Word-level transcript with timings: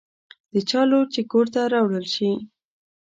د 0.51 0.53
چا 0.69 0.81
لور 0.89 1.05
چې 1.13 1.21
کور 1.31 1.45
ته 1.53 1.61
راوړل 1.73 2.05
شي. 2.15 2.31